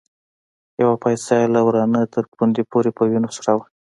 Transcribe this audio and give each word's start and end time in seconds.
يوه 0.81 0.95
پايڅه 1.01 1.33
يې 1.39 1.45
له 1.55 1.61
ورانه 1.67 2.01
تر 2.13 2.23
پوندې 2.35 2.61
پورې 2.71 2.89
په 2.97 3.03
وينو 3.09 3.29
سره 3.37 3.51
وه. 3.57 3.65